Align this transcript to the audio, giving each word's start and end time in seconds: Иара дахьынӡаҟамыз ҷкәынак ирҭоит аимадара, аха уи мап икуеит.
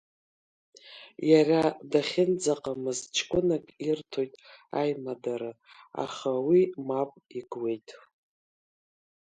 Иара 1.31 1.61
дахьынӡаҟамыз 1.91 2.99
ҷкәынак 3.15 3.65
ирҭоит 3.87 4.33
аимадара, 4.79 5.51
аха 6.03 6.31
уи 6.47 6.61
мап 6.87 7.11
икуеит. 7.39 7.87